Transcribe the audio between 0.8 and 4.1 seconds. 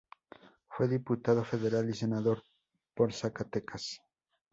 Diputado Federal y Senador por Zacatecas.